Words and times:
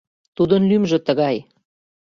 Тудын 0.35 0.61
лӱмжӧ 0.69 0.97
тыгай 1.07 1.37